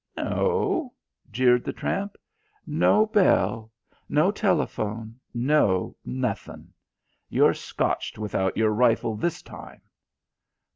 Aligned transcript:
"No?" 0.17 0.95
jeered 1.31 1.63
the 1.63 1.71
tramp. 1.73 2.15
"No 2.65 3.05
bell. 3.05 3.71
No 4.09 4.31
telephone. 4.31 5.19
No 5.31 5.95
nothing. 6.03 6.73
You're 7.29 7.53
scotched 7.53 8.17
without 8.17 8.57
your 8.57 8.71
rifle 8.71 9.15
this 9.15 9.43
time." 9.43 9.81